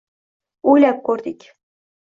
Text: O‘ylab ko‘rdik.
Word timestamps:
O‘ylab 0.73 1.05
ko‘rdik. 1.11 1.49